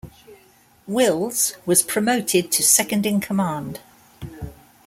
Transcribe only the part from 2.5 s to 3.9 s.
to second-in-command.